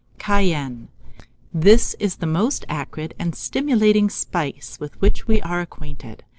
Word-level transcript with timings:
]CAYENNE. 0.17 0.87
This 1.53 1.95
is 1.99 2.15
the 2.15 2.25
most 2.25 2.65
acrid 2.67 3.13
and 3.19 3.35
stimulating 3.35 4.09
spice 4.09 4.79
with 4.79 4.99
which 4.99 5.27
we 5.27 5.39
are 5.43 5.61
acquainted. 5.61 6.23